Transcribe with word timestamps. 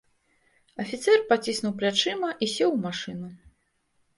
Афіцэр 0.83 1.19
паціснуў 1.31 1.75
плячыма 1.81 2.29
і 2.47 2.51
сеў 2.55 2.69
у 2.77 2.81
машыну. 2.87 3.29